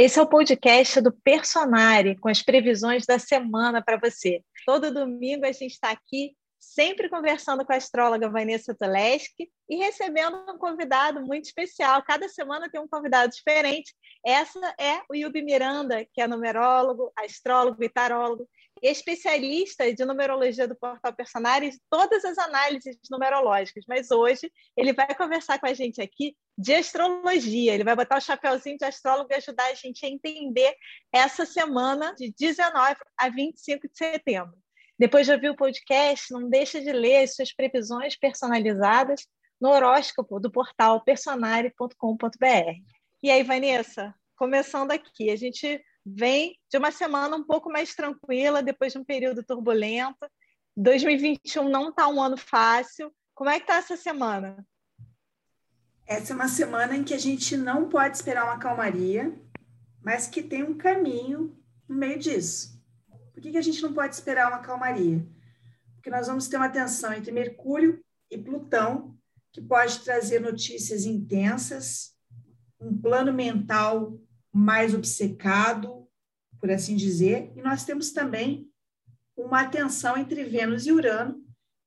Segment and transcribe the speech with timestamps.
[0.00, 4.44] Esse é o podcast do Personare, com as previsões da semana para você.
[4.64, 10.36] Todo domingo a gente está aqui, sempre conversando com a astróloga Vanessa Toleski e recebendo
[10.48, 12.00] um convidado muito especial.
[12.04, 13.92] Cada semana tem um convidado diferente.
[14.24, 18.48] Essa é o Yubi Miranda, que é numerólogo, astrólogo e tarólogo,
[18.82, 23.84] especialista de numerologia do Portal Personagens, todas as análises numerológicas.
[23.88, 27.74] Mas hoje ele vai conversar com a gente aqui de astrologia.
[27.74, 30.74] Ele vai botar o chapéuzinho de astrólogo e ajudar a gente a entender
[31.12, 34.56] essa semana de 19 a 25 de setembro.
[34.98, 39.26] Depois de ouvir o podcast, não deixa de ler as suas previsões personalizadas
[39.60, 41.92] no horóscopo do portal personare.com.br.
[43.22, 45.80] E aí, Vanessa, começando aqui, a gente
[46.14, 50.28] vem de uma semana um pouco mais tranquila, depois de um período turbulento.
[50.76, 53.12] 2021 não está um ano fácil.
[53.34, 54.66] Como é que está essa semana?
[56.06, 59.38] Essa é uma semana em que a gente não pode esperar uma calmaria,
[60.02, 61.56] mas que tem um caminho
[61.88, 62.82] no meio disso.
[63.32, 65.24] Por que, que a gente não pode esperar uma calmaria?
[65.94, 69.16] Porque nós vamos ter uma tensão entre Mercúrio e Plutão,
[69.52, 72.16] que pode trazer notícias intensas,
[72.80, 74.18] um plano mental
[74.52, 76.06] mais obcecado,
[76.60, 78.68] por assim dizer, e nós temos também
[79.36, 81.40] uma tensão entre Vênus e Urano,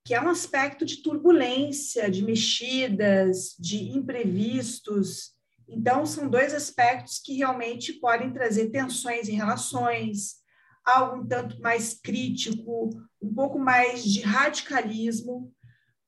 [0.06, 5.34] que é um aspecto de turbulência, de mexidas, de imprevistos.
[5.68, 10.38] Então, são dois aspectos que realmente podem trazer tensões em relações,
[10.84, 12.90] algo um tanto mais crítico,
[13.22, 15.54] um pouco mais de radicalismo,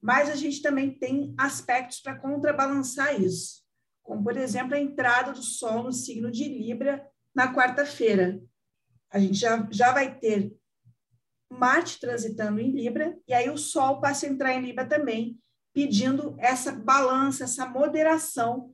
[0.02, 3.63] mas a gente também tem aspectos para contrabalançar isso
[4.04, 8.42] como, por exemplo, a entrada do Sol no signo de Libra na quarta-feira.
[9.10, 10.54] A gente já, já vai ter
[11.50, 15.40] Marte transitando em Libra, e aí o Sol passa a entrar em Libra também,
[15.74, 18.74] pedindo essa balança, essa moderação,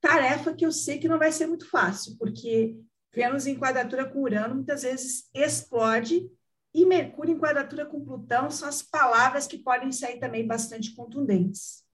[0.00, 2.76] tarefa que eu sei que não vai ser muito fácil, porque
[3.12, 6.30] Vênus em quadratura com Urano muitas vezes explode,
[6.72, 11.84] e Mercúrio em quadratura com Plutão são as palavras que podem sair também bastante contundentes.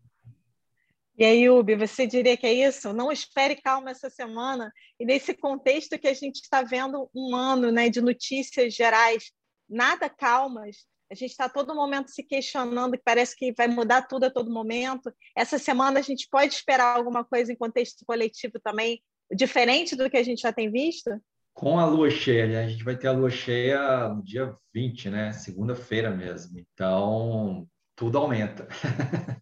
[1.18, 2.92] E aí, Ubi, você diria que é isso?
[2.92, 4.70] Não espere calma essa semana.
[5.00, 9.32] E nesse contexto que a gente está vendo um ano né, de notícias gerais,
[9.66, 14.24] nada calmas, a gente está todo momento se questionando, que parece que vai mudar tudo
[14.24, 15.10] a todo momento.
[15.34, 19.00] Essa semana a gente pode esperar alguma coisa em contexto coletivo também,
[19.34, 21.10] diferente do que a gente já tem visto?
[21.54, 25.32] Com a lua cheia, a gente vai ter a lua cheia no dia 20, né?
[25.32, 26.58] Segunda-feira mesmo.
[26.58, 27.66] Então,
[27.96, 28.68] tudo aumenta.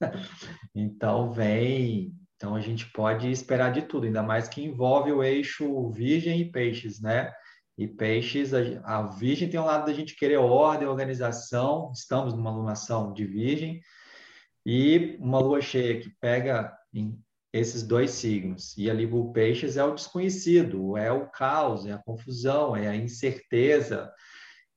[0.75, 5.91] então vem, então a gente pode esperar de tudo, ainda mais que envolve o eixo
[5.91, 7.33] Virgem e Peixes, né?
[7.77, 12.53] E Peixes, a, a Virgem tem um lado da gente querer ordem, organização, estamos numa
[12.53, 13.81] lunação de Virgem,
[14.65, 17.19] e uma lua cheia que pega em
[17.53, 18.77] esses dois signos.
[18.77, 22.97] E ali o Peixes é o desconhecido, é o caos, é a confusão, é a
[22.97, 24.13] incerteza,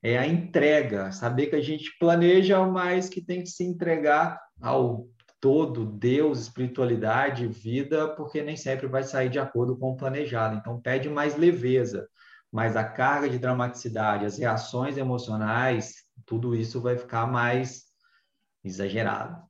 [0.01, 5.07] é a entrega, saber que a gente planeja, mas que tem que se entregar ao
[5.39, 10.55] todo, Deus, espiritualidade, vida, porque nem sempre vai sair de acordo com o planejado.
[10.55, 12.07] Então, pede mais leveza,
[12.51, 17.83] mas a carga de dramaticidade, as reações emocionais, tudo isso vai ficar mais
[18.63, 19.46] exagerado.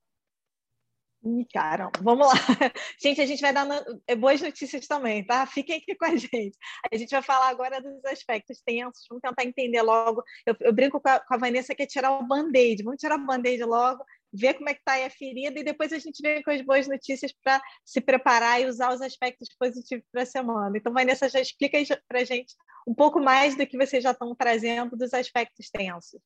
[1.52, 2.34] Caramba, vamos lá.
[3.02, 3.68] Gente, a gente vai dar.
[4.08, 5.46] É, boas notícias também, tá?
[5.46, 6.58] Fiquem aqui com a gente.
[6.92, 10.24] A gente vai falar agora dos aspectos tensos, vamos tentar entender logo.
[10.46, 12.84] Eu, eu brinco com a, com a, Vanessa que é tirar o band-aid.
[12.84, 15.92] Vamos tirar o band-aid logo, ver como é que está aí a ferida e depois
[15.92, 20.06] a gente vem com as boas notícias para se preparar e usar os aspectos positivos
[20.12, 20.78] para a semana.
[20.78, 21.78] Então, Vanessa, já explica
[22.08, 22.54] para a gente
[22.88, 26.22] um pouco mais do que vocês já estão trazendo dos aspectos tensos.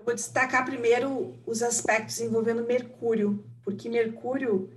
[0.00, 4.72] Eu vou destacar primeiro os aspectos envolvendo Mercúrio, porque Mercúrio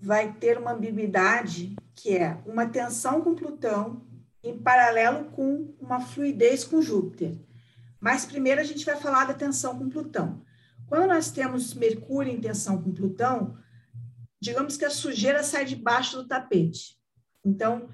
[0.00, 4.06] vai ter uma ambiguidade que é uma tensão com Plutão
[4.44, 7.36] em paralelo com uma fluidez com Júpiter.
[7.98, 10.40] Mas primeiro a gente vai falar da tensão com Plutão.
[10.86, 13.58] Quando nós temos Mercúrio em tensão com Plutão,
[14.40, 16.96] digamos que a sujeira sai debaixo do tapete.
[17.44, 17.88] Então,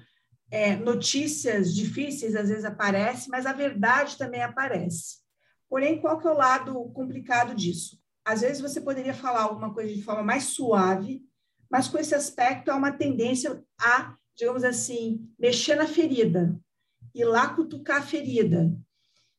[0.51, 5.25] é, notícias difíceis às vezes aparecem, mas a verdade também aparece.
[5.69, 7.99] Porém, qual que é o lado complicado disso?
[8.23, 11.23] Às vezes você poderia falar alguma coisa de forma mais suave,
[11.69, 16.57] mas com esse aspecto há uma tendência a, digamos assim, mexer na ferida,
[17.13, 18.73] ir lá cutucar a ferida.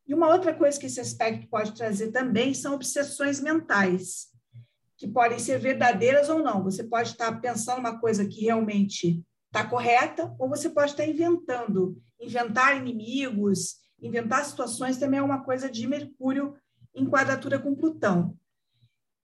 [0.07, 4.29] E uma outra coisa que esse aspecto pode trazer também são obsessões mentais,
[4.97, 6.65] que podem ser verdadeiras ou não.
[6.65, 12.01] Você pode estar pensando uma coisa que realmente está correta, ou você pode estar inventando,
[12.21, 16.57] inventar inimigos, Inventar situações também é uma coisa de Mercúrio
[16.95, 18.37] em quadratura com Plutão.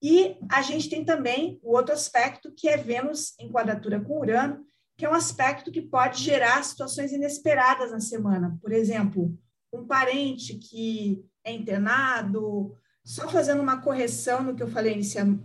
[0.03, 4.65] E a gente tem também o outro aspecto, que é Vênus em quadratura com Urano,
[4.97, 8.59] que é um aspecto que pode gerar situações inesperadas na semana.
[8.61, 9.37] Por exemplo,
[9.73, 14.99] um parente que é internado, só fazendo uma correção no que eu falei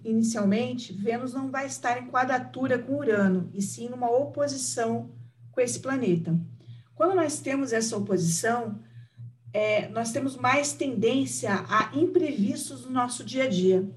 [0.03, 5.11] inicialmente, Vênus não vai estar em quadratura com Urano, e sim numa oposição
[5.51, 6.39] com esse planeta.
[6.95, 8.79] Quando nós temos essa oposição,
[9.53, 13.89] é, nós temos mais tendência a imprevistos no nosso dia a dia.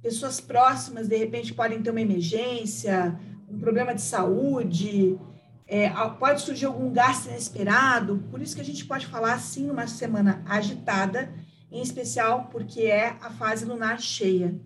[0.00, 3.18] Pessoas próximas, de repente, podem ter uma emergência,
[3.48, 5.18] um problema de saúde,
[5.66, 5.88] é,
[6.18, 10.42] pode surgir algum gasto inesperado, por isso que a gente pode falar, sim, uma semana
[10.46, 11.32] agitada,
[11.70, 14.60] em especial porque é a fase lunar cheia.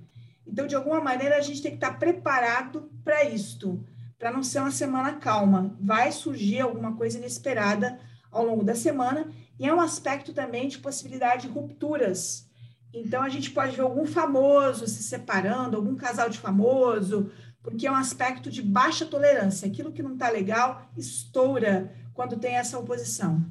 [0.46, 3.84] Então, de alguma maneira, a gente tem que estar preparado para isto,
[4.18, 5.76] para não ser uma semana calma.
[5.80, 7.98] Vai surgir alguma coisa inesperada
[8.30, 12.46] ao longo da semana, e é um aspecto também de possibilidade de rupturas.
[12.92, 17.30] Então, a gente pode ver algum famoso se separando, algum casal de famoso,
[17.62, 19.68] porque é um aspecto de baixa tolerância.
[19.68, 23.44] Aquilo que não está legal estoura quando tem essa oposição.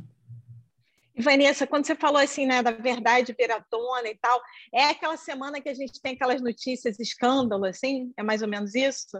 [1.16, 4.42] E Vanessa, quando você falou assim, né, da verdade piratona e tal,
[4.74, 8.12] é aquela semana que a gente tem aquelas notícias escândalo, assim?
[8.18, 9.18] É mais ou menos isso?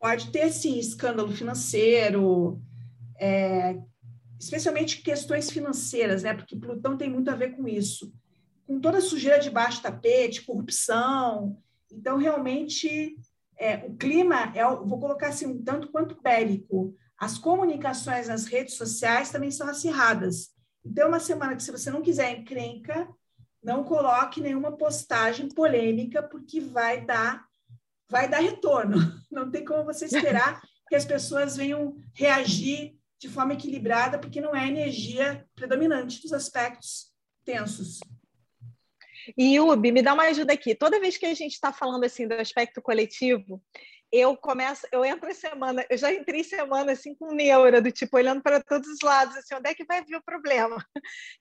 [0.00, 2.60] Pode ter, sim, escândalo financeiro,
[3.18, 3.76] é,
[4.38, 6.34] especialmente questões financeiras, né?
[6.34, 8.12] Porque Plutão tem muito a ver com isso.
[8.66, 11.56] Com toda a sujeira de baixo tapete, corrupção.
[11.90, 13.16] Então, realmente,
[13.58, 16.94] é, o clima é, vou colocar assim, um tanto quanto bélico.
[17.18, 20.50] As comunicações nas redes sociais também são acirradas.
[20.84, 23.08] Então, é uma semana que, se você não quiser encrenca,
[23.62, 27.44] não coloque nenhuma postagem polêmica, porque vai dar,
[28.08, 28.96] vai dar retorno.
[29.28, 34.54] Não tem como você esperar que as pessoas venham reagir de forma equilibrada, porque não
[34.54, 37.12] é a energia predominante dos aspectos
[37.44, 38.00] tensos.
[39.36, 40.74] E, Ubi, me dá uma ajuda aqui.
[40.74, 43.62] Toda vez que a gente está falando assim do aspecto coletivo,
[44.12, 48.16] eu começo, eu entro em semana, eu já entrei semana assim com neura, do tipo,
[48.16, 50.76] olhando para todos os lados, assim, onde é que vai vir o problema?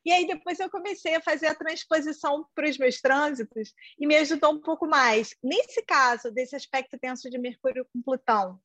[0.03, 4.15] E aí depois eu comecei a fazer a transposição para os meus trânsitos e me
[4.17, 5.35] ajudou um pouco mais.
[5.43, 8.59] Nesse caso, desse aspecto tenso de Mercúrio com Plutão,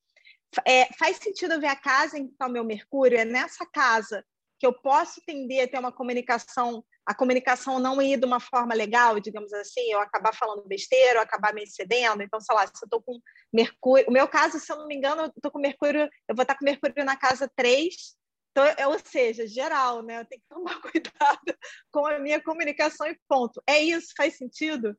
[0.65, 3.17] é, faz sentido ver a casa em que está o meu Mercúrio?
[3.17, 4.25] É nessa casa
[4.59, 8.73] que eu posso tender a ter uma comunicação a comunicação não ir de uma forma
[8.73, 12.21] legal, digamos assim, eu acabar falando besteira, eu acabar me excedendo.
[12.21, 13.19] Então, sei lá, se eu estou com
[13.51, 14.05] Mercúrio.
[14.07, 16.55] O meu caso, se eu não me engano, eu estou com Mercúrio, eu vou estar
[16.55, 18.15] com Mercúrio na casa 3.
[18.51, 20.19] Então, é, ou seja, geral, né?
[20.19, 21.57] Eu tenho que tomar cuidado
[21.91, 23.61] com a minha comunicação e ponto.
[23.65, 24.13] É isso?
[24.15, 24.95] Faz sentido?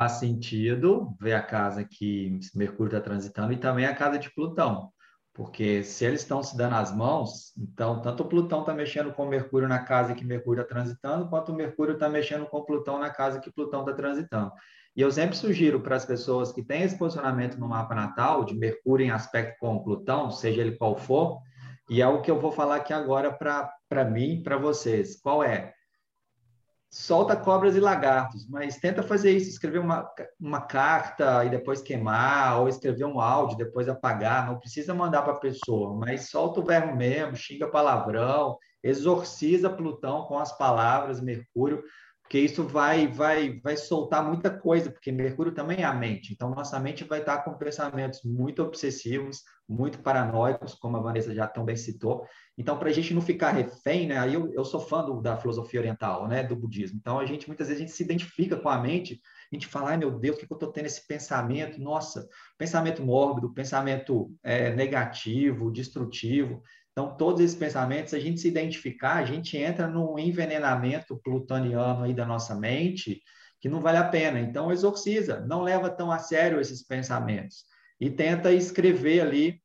[0.00, 4.90] Faz sentido ver a casa que Mercúrio está transitando e também a casa de Plutão.
[5.34, 9.26] Porque se eles estão se dando as mãos, então tanto o Plutão está mexendo com
[9.26, 13.10] Mercúrio na casa que Mercúrio está transitando, quanto o Mercúrio está mexendo com Plutão na
[13.10, 14.50] casa que Plutão está transitando.
[14.96, 18.56] E eu sempre sugiro para as pessoas que têm esse posicionamento no mapa natal, de
[18.56, 21.42] Mercúrio em aspecto com Plutão, seja ele qual for,
[21.90, 25.20] e é o que eu vou falar aqui agora para mim para vocês.
[25.20, 25.74] Qual é?
[26.90, 30.10] Solta cobras e lagartos, mas tenta fazer isso, escrever uma,
[30.40, 35.34] uma carta e depois queimar, ou escrever um áudio depois apagar, não precisa mandar para
[35.34, 41.82] a pessoa, mas solta o verbo mesmo, xinga palavrão, exorciza Plutão com as palavras, Mercúrio,
[42.30, 46.32] porque isso vai, vai, vai soltar muita coisa, porque Mercúrio também é a mente.
[46.32, 51.48] Então, nossa mente vai estar com pensamentos muito obsessivos, muito paranoicos, como a Vanessa já
[51.48, 52.24] também citou.
[52.56, 54.16] Então, para a gente não ficar refém, né?
[54.16, 56.44] Aí eu, eu sou fã do, da filosofia oriental, né?
[56.44, 57.00] Do budismo.
[57.00, 59.90] Então, a gente muitas vezes a gente se identifica com a mente, a gente fala,
[59.90, 61.80] ai meu Deus, o que, que eu estou tendo esse pensamento?
[61.80, 66.62] Nossa, pensamento mórbido, pensamento é, negativo, destrutivo.
[66.92, 72.12] Então, todos esses pensamentos, a gente se identificar, a gente entra num envenenamento plutoniano aí
[72.12, 73.22] da nossa mente
[73.60, 74.40] que não vale a pena.
[74.40, 77.64] Então, exorciza, não leva tão a sério esses pensamentos
[78.00, 79.62] e tenta escrever ali,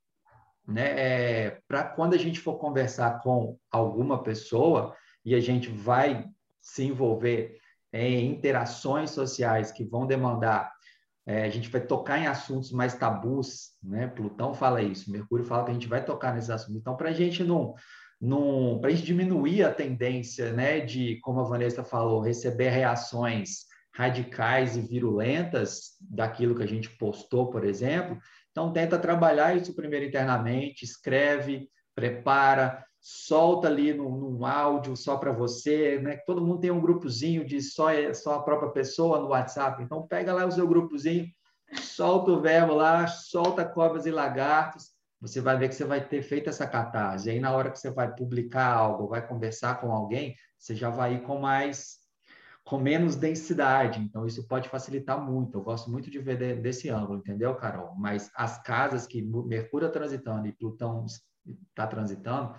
[0.67, 6.25] né, é, para quando a gente for conversar com alguma pessoa e a gente vai
[6.60, 7.58] se envolver
[7.94, 10.75] em interações sociais que vão demandar
[11.25, 14.08] é, a gente vai tocar em assuntos mais tabus, né?
[14.08, 16.75] Plutão fala isso, Mercúrio fala que a gente vai tocar nesses assuntos.
[16.75, 17.74] Então, para a gente não,
[18.22, 23.65] não para a gente diminuir a tendência, né, de, como a Vanessa falou, receber reações
[23.94, 28.17] radicais e virulentas daquilo que a gente postou, por exemplo,
[28.51, 35.32] então tenta trabalhar isso primeiro internamente, escreve, prepara, solta ali num, num áudio só para
[35.32, 36.18] você, né?
[36.26, 39.84] Todo mundo tem um grupozinho de só, só a própria pessoa no WhatsApp.
[39.84, 41.28] Então pega lá o seu grupozinho,
[41.76, 44.90] solta o verbo lá, solta cobras e lagartos.
[45.22, 47.30] Você vai ver que você vai ter feito essa catarse.
[47.30, 51.14] Aí na hora que você vai publicar algo, vai conversar com alguém, você já vai
[51.14, 52.04] ir com mais
[52.64, 55.60] com menos densidade, então isso pode facilitar muito.
[55.60, 57.94] Eu gosto muito de ver desse ângulo, entendeu, Carol?
[57.96, 61.06] Mas as casas que Mercúrio transitando e Plutão
[61.70, 62.56] está transitando,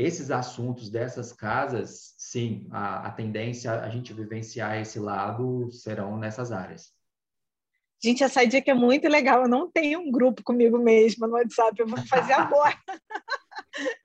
[0.00, 6.50] esses assuntos dessas casas, sim, a, a tendência a gente vivenciar esse lado serão nessas
[6.52, 6.92] áreas.
[8.02, 9.42] Gente, essa dica é muito legal.
[9.42, 12.74] Eu não tenho um grupo comigo mesma no WhatsApp, eu vou fazer agora.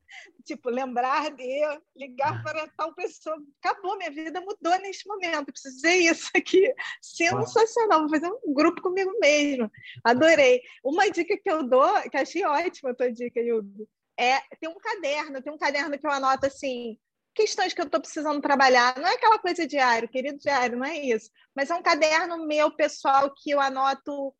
[0.46, 1.62] tipo, lembrar de
[1.96, 3.36] ligar para tal pessoa.
[3.64, 5.52] Acabou, minha vida mudou neste momento.
[5.52, 6.74] Preciso dizer isso aqui.
[7.02, 8.02] Sensacional.
[8.02, 9.72] Vou fazer um grupo comigo mesmo.
[10.04, 10.62] Adorei.
[10.84, 14.78] Uma dica que eu dou, que achei ótima a tua dica, Yubi, é ter um
[14.78, 15.42] caderno.
[15.42, 16.98] Tem um caderno que eu anoto assim,
[17.34, 18.98] questões que eu estou precisando trabalhar.
[18.98, 21.30] Não é aquela coisa diário, querido diário, não é isso.
[21.56, 24.34] Mas é um caderno meu pessoal que eu anoto.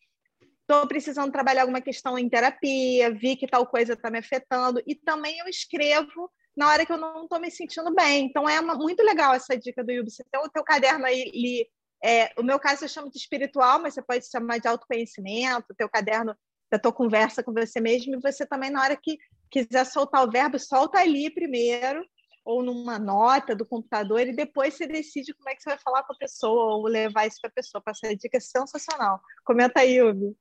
[0.62, 4.82] Estou precisando trabalhar alguma questão em terapia, vi que tal coisa está me afetando.
[4.88, 8.26] E também eu escrevo na hora que eu não estou me sentindo bem.
[8.26, 10.10] Então é uma, muito legal essa dica do Yubi.
[10.10, 11.70] Você tem o teu caderno aí, li,
[12.04, 15.76] é, o meu caso eu chamo de espiritual, mas você pode chamar de autoconhecimento, o
[15.76, 16.36] teu caderno
[16.72, 19.18] da tua conversa com você mesmo, e você também, na hora que
[19.50, 22.06] quiser soltar o verbo, solta ali primeiro,
[22.46, 26.04] ou numa nota do computador e depois você decide como é que você vai falar
[26.04, 27.84] com a pessoa ou levar isso para a pessoa.
[27.88, 29.20] Essa dica é sensacional.
[29.44, 30.38] Comenta aí, Ubi.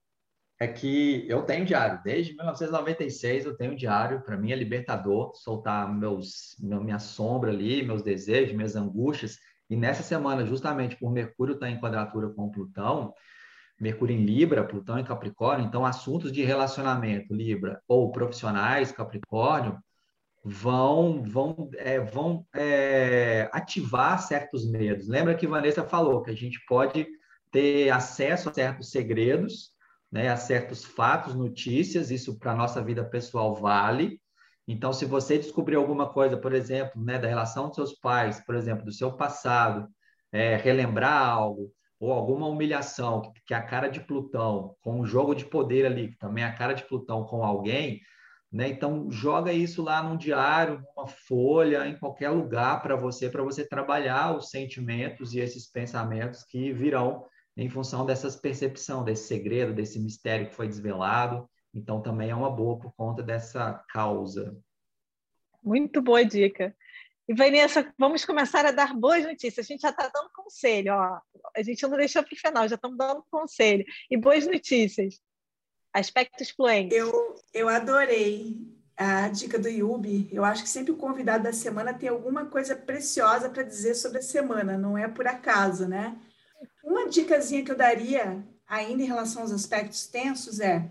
[0.60, 2.00] É que eu tenho diário.
[2.04, 4.22] Desde 1996 eu tenho diário.
[4.22, 9.38] Para mim é libertador soltar meus, minha sombra ali, meus desejos, minhas angústias.
[9.68, 13.14] E nessa semana, justamente por Mercúrio estar tá em quadratura com Plutão,
[13.80, 19.78] Mercúrio em Libra, Plutão em Capricórnio, então assuntos de relacionamento Libra ou profissionais Capricórnio
[20.44, 25.08] vão vão é, vão é, ativar certos medos.
[25.08, 27.06] Lembra que Vanessa falou que a gente pode
[27.50, 29.70] ter acesso a certos segredos,
[30.10, 32.10] né, a certos fatos, notícias.
[32.10, 34.20] Isso para nossa vida pessoal vale.
[34.66, 38.54] Então, se você descobrir alguma coisa, por exemplo, né, da relação dos seus pais, por
[38.54, 39.88] exemplo, do seu passado,
[40.32, 41.70] é, relembrar algo
[42.04, 46.10] ou alguma humilhação que é a cara de Plutão com um jogo de poder ali,
[46.10, 48.02] que também é a cara de Plutão com alguém,
[48.52, 48.68] né?
[48.68, 53.66] Então, joga isso lá num diário, numa folha, em qualquer lugar para você, para você
[53.66, 57.24] trabalhar os sentimentos e esses pensamentos que virão
[57.56, 61.48] em função dessas percepção, desse segredo, desse mistério que foi desvelado.
[61.74, 64.54] Então, também é uma boa por conta dessa causa.
[65.62, 66.76] Muito boa dica.
[67.26, 69.64] E, Vanessa, vamos começar a dar boas notícias.
[69.64, 71.20] A gente já está dando conselho, ó.
[71.56, 73.84] A gente não deixou para o final, já estamos dando conselho.
[74.10, 75.18] E boas notícias.
[75.92, 76.96] Aspectos fluentes.
[76.96, 78.56] Eu, eu adorei
[78.96, 80.28] a dica do Yubi.
[80.30, 84.18] Eu acho que sempre o convidado da semana tem alguma coisa preciosa para dizer sobre
[84.18, 86.18] a semana, não é por acaso, né?
[86.82, 90.90] Uma dicasinha que eu daria, ainda em relação aos aspectos tensos, é: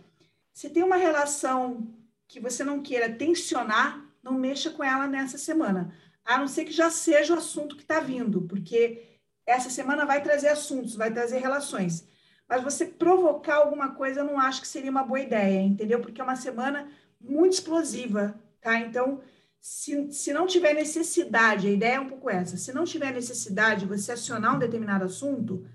[0.51, 1.87] se tem uma relação
[2.27, 5.93] que você não queira tensionar, não mexa com ela nessa semana,
[6.25, 10.21] a não ser que já seja o assunto que está vindo, porque essa semana vai
[10.21, 12.07] trazer assuntos, vai trazer relações
[12.47, 15.99] mas você provocar alguma coisa eu não acho que seria uma boa ideia, entendeu?
[15.99, 16.87] Porque é uma semana
[17.19, 18.79] muito explosiva, tá?
[18.79, 19.21] Então,
[19.59, 23.81] se, se não tiver necessidade, a ideia é um pouco essa, se não tiver necessidade
[23.81, 25.65] de você acionar um determinado assunto,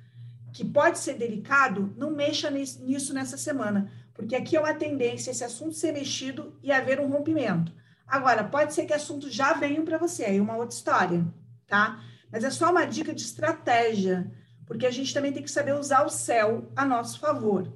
[0.52, 5.44] que pode ser delicado, não mexa nisso nessa semana, porque aqui é uma tendência esse
[5.44, 7.72] assunto ser mexido e haver um rompimento.
[8.08, 11.26] Agora, pode ser que assuntos já venham para você, aí uma outra história,
[11.66, 12.02] tá?
[12.32, 14.30] Mas é só uma dica de estratégia
[14.68, 17.72] porque a gente também tem que saber usar o céu a nosso favor.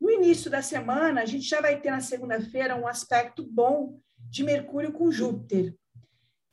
[0.00, 4.42] No início da semana, a gente já vai ter na segunda-feira um aspecto bom de
[4.42, 5.74] Mercúrio com Júpiter.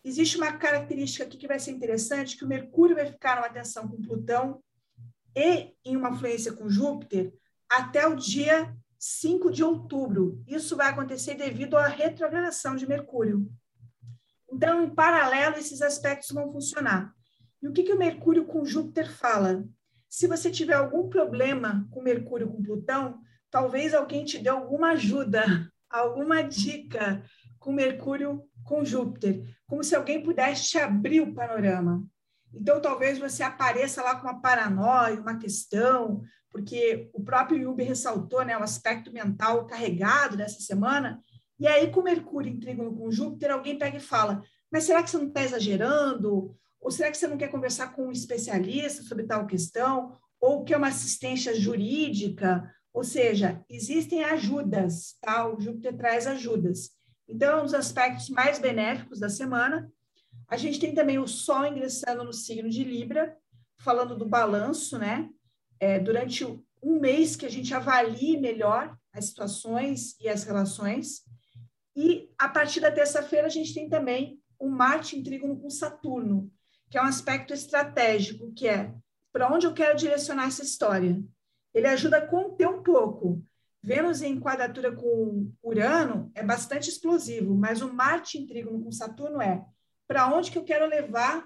[0.04, 3.88] Existe uma característica aqui que vai ser interessante, que o Mercúrio vai ficar numa tensão
[3.88, 4.62] com Plutão
[5.34, 7.34] e em uma fluência com Júpiter
[7.70, 10.42] até o dia 5 de outubro.
[10.48, 13.52] Isso vai acontecer devido à retrogradação de Mercúrio.
[14.50, 17.14] Então, em paralelo, esses aspectos vão funcionar.
[17.62, 19.66] E o que, que o Mercúrio com Júpiter fala?
[20.10, 23.20] Se você tiver algum problema com Mercúrio com Plutão,
[23.52, 25.44] talvez alguém te dê alguma ajuda,
[25.90, 27.22] alguma dica
[27.60, 32.08] com Mercúrio com Júpiter, como se alguém pudesse te abrir o panorama.
[32.54, 38.46] Então, talvez você apareça lá com uma paranoia, uma questão, porque o próprio Yubi ressaltou
[38.46, 41.20] né, o aspecto mental carregado dessa semana.
[41.60, 45.10] E aí, com Mercúrio em trígono com Júpiter, alguém pega e fala: Mas será que
[45.10, 46.56] você não está exagerando?
[46.80, 50.16] Ou será que você não quer conversar com um especialista sobre tal questão?
[50.40, 52.72] Ou que é uma assistência jurídica?
[52.94, 55.48] Ou seja, existem ajudas, tá?
[55.48, 56.92] O Júpiter traz ajudas.
[57.28, 59.92] Então, é um dos aspectos mais benéficos da semana.
[60.48, 63.36] A gente tem também o Sol ingressando no signo de Libra,
[63.80, 65.30] falando do balanço, né?
[65.84, 66.46] É, durante
[66.82, 71.24] um mês que a gente avalie melhor as situações e as relações.
[71.94, 76.50] E a partir da terça-feira a gente tem também o Marte em trígono com Saturno,
[76.90, 78.94] que é um aspecto estratégico, que é
[79.34, 81.22] para onde eu quero direcionar essa história.
[81.74, 83.44] Ele ajuda a conter um pouco.
[83.84, 89.42] Vênus em quadratura com Urano é bastante explosivo, mas o Marte em trígono com Saturno
[89.42, 89.66] é
[90.08, 91.46] para onde que eu quero levar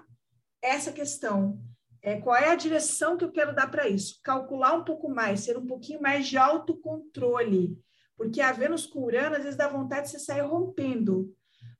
[0.62, 1.60] essa questão?
[2.02, 4.20] É, qual é a direção que eu quero dar para isso?
[4.22, 7.78] Calcular um pouco mais, ser um pouquinho mais de autocontrole.
[8.16, 11.34] Porque a Vênus com Urano, às vezes dá vontade de você sair rompendo.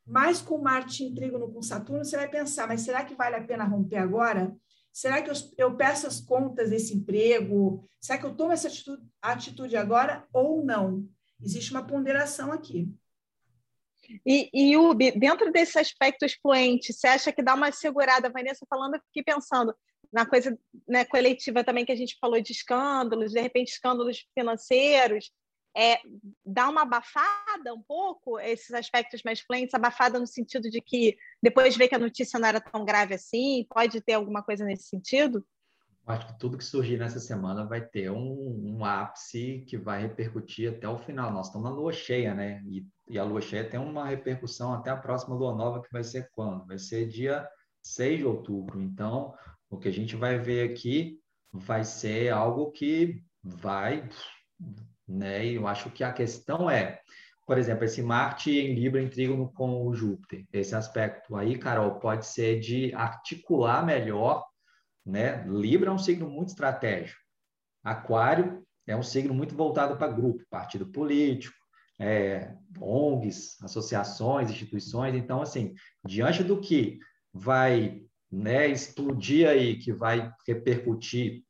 [0.07, 3.45] Mas com Marte em trígono com Saturno, você vai pensar, mas será que vale a
[3.45, 4.57] pena romper agora?
[4.93, 7.85] Será que eu, eu peço as contas desse emprego?
[8.01, 11.07] Será que eu tomo essa atitude, atitude agora ou não?
[11.41, 12.93] Existe uma ponderação aqui.
[14.25, 18.29] E, e Ubi, dentro desse aspecto excluente, você acha que dá uma segurada?
[18.29, 19.75] A Vanessa falando, eu fiquei pensando
[20.13, 25.31] na coisa né, coletiva também que a gente falou de escândalos, de repente escândalos financeiros,
[25.77, 26.01] é,
[26.45, 31.77] dá uma abafada um pouco esses aspectos mais flentes, abafada no sentido de que depois
[31.77, 35.47] vê que a notícia não era tão grave assim, pode ter alguma coisa nesse sentido?
[36.09, 40.73] Acho que tudo que surgir nessa semana vai ter um, um ápice que vai repercutir
[40.73, 41.31] até o final.
[41.31, 42.63] Nós estamos na lua cheia, né?
[42.67, 46.03] E, e, a lua cheia tem uma repercussão até a próxima lua nova, que vai
[46.03, 46.67] ser quando?
[46.67, 47.47] Vai ser dia
[47.83, 48.81] 6 de outubro.
[48.81, 49.35] Então,
[49.71, 51.19] o que a gente vai ver aqui
[51.53, 54.09] vai ser algo que vai
[55.09, 55.47] né?
[55.47, 57.01] Eu acho que a questão é,
[57.47, 61.99] por exemplo, esse Marte em Libra em trígono com o Júpiter, esse aspecto aí, Carol,
[61.99, 64.45] pode ser de articular melhor,
[65.05, 65.45] né?
[65.49, 67.19] Libra é um signo muito estratégico.
[67.83, 71.57] Aquário é um signo muito voltado para grupo, partido político,
[71.99, 75.15] é, ONGs, associações, instituições.
[75.15, 76.99] Então, assim, diante do que
[77.33, 81.43] vai né, explodir aí, que vai repercutir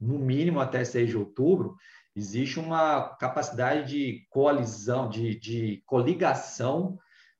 [0.00, 1.76] no mínimo até 6 de outubro,
[2.14, 6.98] existe uma capacidade de coalizão, de, de coligação,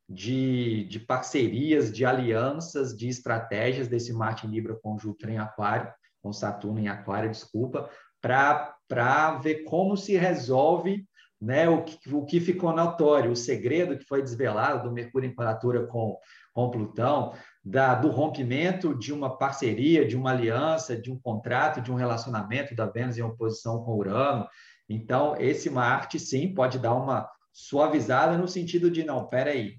[0.09, 6.33] de, de parcerias, de alianças, de estratégias desse Marte Libra com Júpiter em Aquário, com
[6.33, 7.91] Saturno em Aquário, desculpa,
[8.21, 11.07] para ver como se resolve
[11.41, 15.35] né, o, que, o que ficou notório, o segredo que foi desvelado do Mercúrio em
[15.35, 16.17] quadratura com,
[16.53, 21.93] com Plutão, da, do rompimento de uma parceria, de uma aliança, de um contrato, de
[21.93, 24.47] um relacionamento da Vênus em oposição com Urano.
[24.89, 29.79] Então, esse Marte, sim, pode dar uma suavizada no sentido de, não, peraí,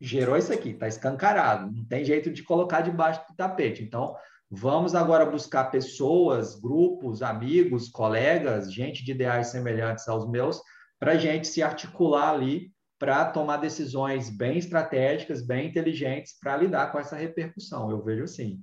[0.00, 3.82] gerou isso aqui, está escancarado, não tem jeito de colocar debaixo do tapete.
[3.82, 4.14] Então,
[4.50, 10.60] vamos agora buscar pessoas, grupos, amigos, colegas, gente de ideais semelhantes aos meus,
[10.98, 16.90] para a gente se articular ali para tomar decisões bem estratégicas, bem inteligentes para lidar
[16.90, 17.90] com essa repercussão.
[17.90, 18.62] Eu vejo assim.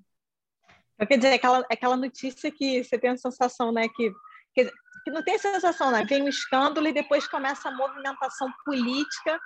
[1.07, 4.11] Quer dizer, aquela, aquela notícia que você tem a sensação, né, que,
[4.55, 4.71] que,
[5.03, 6.05] que não tem sensação, né?
[6.05, 9.39] Vem um escândalo e depois começa a movimentação política.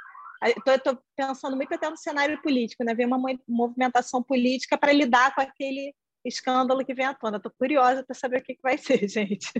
[0.65, 2.93] Estou pensando muito até no cenário político, né?
[2.93, 7.37] Vem uma movimentação política para lidar com aquele escândalo que vem à tona.
[7.37, 9.51] Estou curiosa para saber o que, que vai ser, gente.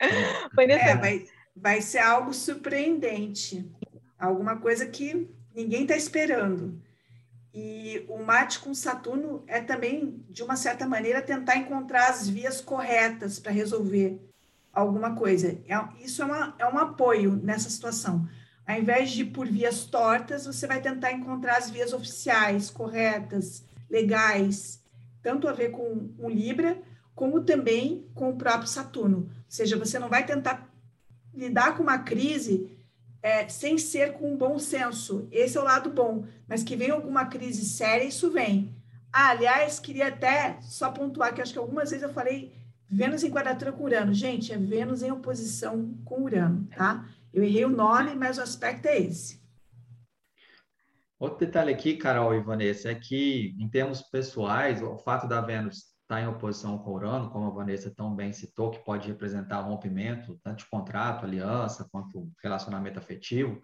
[0.00, 1.24] é, vai,
[1.56, 3.66] vai ser algo surpreendente
[4.18, 6.80] alguma coisa que ninguém está esperando.
[7.52, 12.60] E o mate com Saturno é também, de uma certa maneira, tentar encontrar as vias
[12.60, 14.20] corretas para resolver
[14.72, 15.58] alguma coisa.
[15.66, 18.28] É, isso é, uma, é um apoio nessa situação.
[18.66, 23.64] Ao invés de ir por vias tortas, você vai tentar encontrar as vias oficiais, corretas,
[23.88, 24.82] legais,
[25.22, 26.78] tanto a ver com o Libra,
[27.14, 29.18] como também com o próprio Saturno.
[29.18, 30.70] Ou seja, você não vai tentar
[31.36, 32.76] lidar com uma crise
[33.22, 35.28] é, sem ser com um bom senso.
[35.30, 36.24] Esse é o lado bom.
[36.48, 38.74] Mas que vem alguma crise séria, isso vem.
[39.12, 42.52] Ah, aliás, queria até só pontuar que acho que algumas vezes eu falei
[42.88, 44.14] Vênus em quadratura com Urano.
[44.14, 47.08] Gente, é Vênus em oposição com Urano, tá?
[47.32, 49.40] Eu errei o nome, mas o aspecto é esse.
[51.18, 55.95] Outro detalhe aqui, Carol e Vanessa, é que, em termos pessoais, o fato da Vênus
[56.06, 60.38] está em oposição com Urano, como a Vanessa tão bem citou, que pode representar rompimento,
[60.42, 63.60] tanto de contrato, aliança, quanto relacionamento afetivo.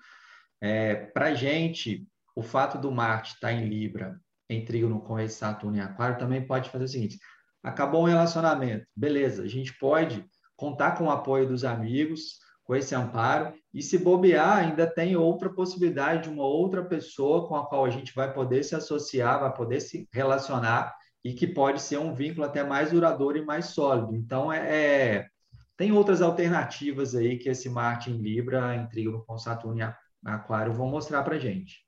[0.61, 5.21] É, Para a gente, o fato do Marte estar tá em Libra, em trígono com
[5.21, 7.19] esse Saturno em Aquário, também pode fazer o seguinte:
[7.63, 10.25] acabou um relacionamento, beleza, a gente pode
[10.57, 15.49] contar com o apoio dos amigos, com esse amparo, e se bobear, ainda tem outra
[15.49, 19.55] possibilidade de uma outra pessoa com a qual a gente vai poder se associar, vai
[19.55, 20.93] poder se relacionar
[21.25, 24.15] e que pode ser um vínculo até mais duradouro e mais sólido.
[24.17, 25.29] Então, é, é
[25.77, 30.89] tem outras alternativas aí que esse Marte em Libra, em com Saturno e Aquário vão
[30.89, 31.85] mostrar para gente.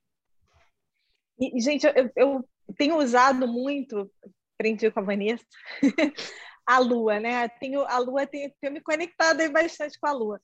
[1.38, 4.10] E, gente, eu, eu tenho usado muito,
[4.54, 5.44] aprendi com a Vanessa,
[6.66, 7.48] a Lua, né?
[7.48, 10.40] Tenho, a Lua tem, tenho me conectado aí bastante com a Lua.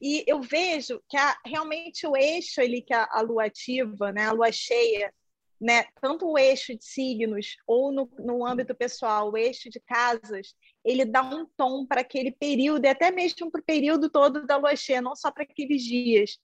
[0.00, 4.26] E eu vejo que a, realmente o eixo ali que a, a Lua ativa, né?
[4.26, 5.12] A Lua cheia,
[5.60, 10.54] né, tanto o eixo de signos ou no, no âmbito pessoal, o eixo de casas,
[10.84, 14.56] ele dá um tom para aquele período e até mesmo para o período todo da
[14.56, 16.38] lua cheia, não só para aqueles dias.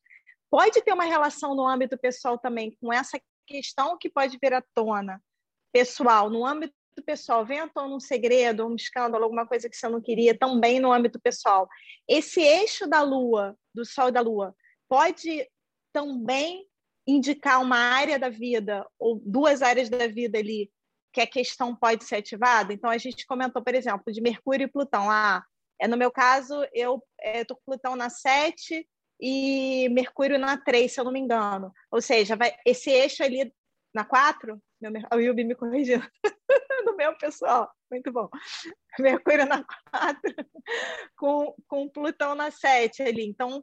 [0.51, 4.63] Pode ter uma relação no âmbito pessoal também com essa questão que pode vir à
[4.75, 5.23] tona
[5.73, 6.75] pessoal, no âmbito
[7.07, 10.79] pessoal, vem à tona um segredo, um escândalo, alguma coisa que você não queria, também
[10.79, 11.67] no âmbito pessoal.
[12.07, 14.55] Esse eixo da lua, do sol e da lua,
[14.89, 15.49] pode
[15.93, 16.67] também
[17.13, 20.71] indicar uma área da vida ou duas áreas da vida ali
[21.13, 22.73] que a questão pode ser ativada.
[22.73, 25.11] Então a gente comentou, por exemplo, de Mercúrio e Plutão.
[25.11, 25.45] Ah,
[25.81, 28.87] é no meu caso eu estou com Plutão na 7
[29.21, 31.73] e Mercúrio na 3, se eu não me engano.
[31.91, 33.53] Ou seja, vai, esse eixo ali
[33.95, 36.05] na 4, meu, o Yubi me corrigindo,
[36.87, 38.29] do meu pessoal, muito bom.
[38.99, 40.21] Mercúrio na 4,
[41.17, 43.25] com, com Plutão na 7 ali.
[43.25, 43.63] Então,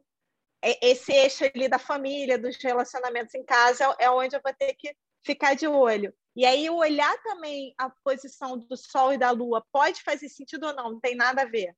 [0.62, 4.94] esse eixo ali da família, dos relacionamentos em casa, é onde eu vou ter que
[5.24, 6.12] ficar de olho.
[6.36, 10.74] E aí, olhar também a posição do Sol e da Lua pode fazer sentido ou
[10.74, 10.92] não?
[10.92, 11.74] Não tem nada a ver.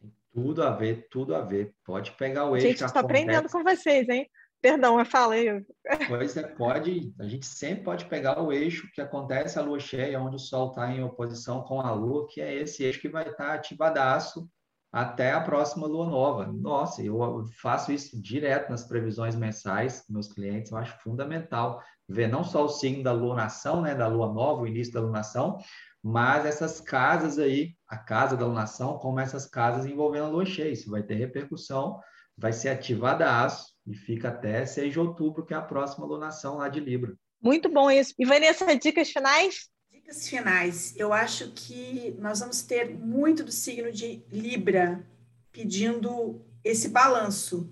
[0.00, 1.74] Tem tudo a ver, tudo a ver.
[1.84, 2.68] Pode pegar o eixo.
[2.68, 4.30] Gente, estou aprendendo com vocês, hein?
[4.60, 5.64] Perdão, eu falei.
[6.08, 7.12] Pois é, pode.
[7.18, 10.70] A gente sempre pode pegar o eixo que acontece a lua cheia, onde o Sol
[10.70, 14.48] está em oposição com a Lua, que é esse eixo que vai estar tá ativadaço
[14.92, 16.46] até a próxima lua nova.
[16.46, 22.42] Nossa, eu faço isso direto nas previsões mensais meus clientes, eu acho fundamental ver não
[22.42, 25.58] só o signo da lunação, né, da lua nova, o início da lunação,
[26.02, 30.70] mas essas casas aí, a casa da lunação, como essas casas envolvendo a lua cheia,
[30.70, 32.00] isso vai ter repercussão,
[32.36, 36.56] vai ser ativada aço e fica até 6 de outubro, que é a próxima lunação
[36.56, 37.14] lá de Libra.
[37.42, 38.14] Muito bom isso.
[38.18, 39.68] E Vanessa, dicas finais?
[40.08, 40.94] Dicas finais.
[40.96, 45.06] Eu acho que nós vamos ter muito do signo de Libra
[45.52, 47.70] pedindo esse balanço.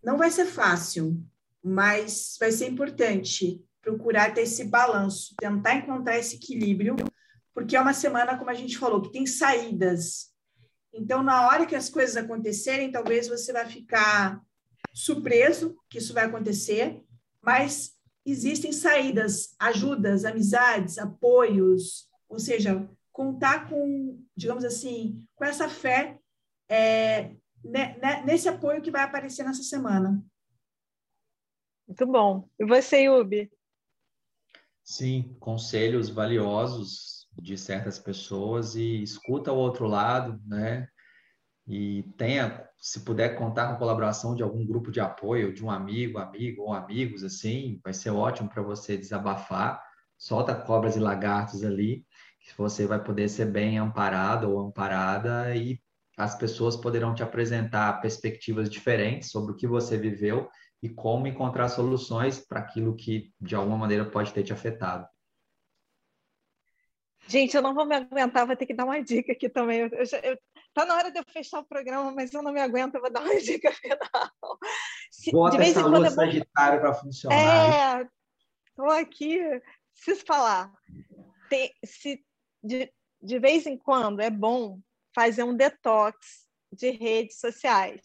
[0.00, 1.20] Não vai ser fácil,
[1.60, 6.94] mas vai ser importante procurar ter esse balanço, tentar encontrar esse equilíbrio,
[7.52, 10.32] porque é uma semana, como a gente falou, que tem saídas.
[10.94, 14.40] Então, na hora que as coisas acontecerem, talvez você vai ficar
[14.94, 17.02] surpreso que isso vai acontecer,
[17.42, 26.18] mas existem saídas, ajudas, amizades, apoios, ou seja, contar com, digamos assim, com essa fé
[26.68, 30.22] é, né, né, nesse apoio que vai aparecer nessa semana.
[31.86, 32.48] Muito bom.
[32.58, 33.50] E você, Yubi?
[34.84, 40.88] Sim, conselhos valiosos de certas pessoas e escuta o outro lado, né?
[41.68, 45.70] E tenha se puder contar com a colaboração de algum grupo de apoio, de um
[45.70, 49.82] amigo, amigo ou amigos, assim, vai ser ótimo para você desabafar.
[50.16, 52.06] Solta cobras e lagartos ali,
[52.40, 55.78] que você vai poder ser bem amparado ou amparada e
[56.16, 60.48] as pessoas poderão te apresentar perspectivas diferentes sobre o que você viveu
[60.82, 65.06] e como encontrar soluções para aquilo que de alguma maneira pode ter te afetado.
[67.28, 69.80] Gente, eu não vou me aguentar, vou ter que dar uma dica aqui também.
[69.80, 69.90] Eu,
[70.22, 70.38] eu,
[70.78, 73.10] tá na hora de eu fechar o programa, mas eu não me aguento, eu vou
[73.10, 73.98] dar uma dica final.
[75.10, 78.00] Se, Bota de vez essa em quando lua é Sagitário para funcionar.
[78.00, 78.08] É,
[78.68, 79.40] estou aqui,
[79.92, 80.72] preciso falar.
[81.50, 82.24] Tem, se,
[82.62, 84.78] de, de vez em quando é bom
[85.12, 86.16] fazer um detox
[86.72, 88.00] de redes sociais.